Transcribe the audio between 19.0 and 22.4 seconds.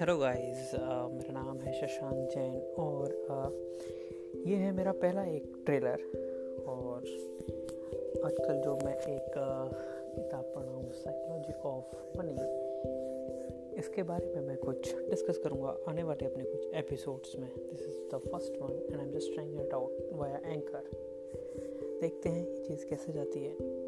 I am just trying it out via Anchor देखते